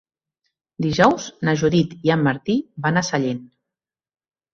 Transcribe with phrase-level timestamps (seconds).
[0.85, 2.55] Dijous na Judit i en Martí
[2.87, 3.45] van a Sellent.